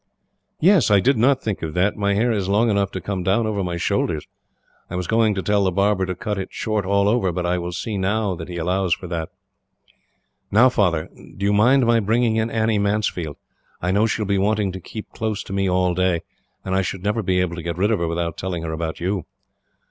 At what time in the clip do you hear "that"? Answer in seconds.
1.75-1.95, 8.33-8.47, 9.05-9.29